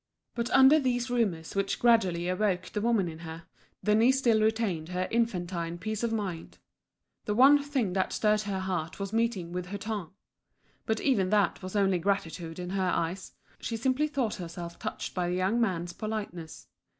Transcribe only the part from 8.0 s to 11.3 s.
stirred her heart was meeting with Hutin. But even